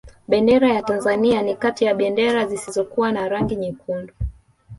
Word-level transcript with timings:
bendera 0.27 0.69
ya 0.73 0.81
tanzania 0.81 1.41
ni 1.41 1.55
kati 1.55 1.85
ya 1.85 1.95
bendera 1.95 2.47
zisizokuwa 2.47 3.11
na 3.11 3.29
rangi 3.29 3.55
nyekundu 3.55 4.13